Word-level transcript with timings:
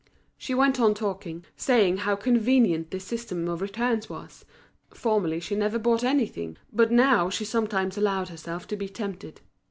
She 0.35 0.55
went 0.55 0.79
on 0.79 0.95
talking, 0.95 1.45
saying 1.55 1.97
how 1.97 2.15
convenient 2.15 2.89
this 2.89 3.03
system 3.03 3.47
of 3.47 3.61
returns 3.61 4.09
was; 4.09 4.43
formerly 4.91 5.39
she 5.39 5.53
never 5.53 5.77
bought 5.77 6.03
anything, 6.03 6.57
but 6.73 6.91
now 6.91 7.29
she 7.29 7.45
sometimes 7.45 7.99
allowed 7.99 8.29
herself 8.29 8.65
to 8.69 8.75
be 8.75 8.89
tempted. 8.89 9.41